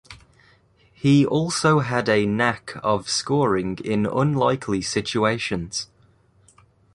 [0.93, 5.89] He also had a knack of scoring in unlikely situations.